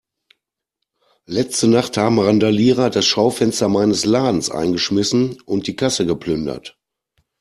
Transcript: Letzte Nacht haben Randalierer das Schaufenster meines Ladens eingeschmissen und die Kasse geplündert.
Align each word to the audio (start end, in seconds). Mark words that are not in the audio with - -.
Letzte 1.27 1.67
Nacht 1.67 1.95
haben 1.95 2.17
Randalierer 2.19 2.89
das 2.89 3.05
Schaufenster 3.05 3.69
meines 3.69 4.03
Ladens 4.03 4.49
eingeschmissen 4.49 5.39
und 5.45 5.67
die 5.67 5.75
Kasse 5.75 6.07
geplündert. 6.07 6.75